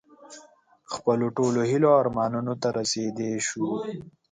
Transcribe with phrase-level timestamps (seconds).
[0.93, 3.65] خپلو ټولو هیلو او ارمانونو ته رسېدی شو.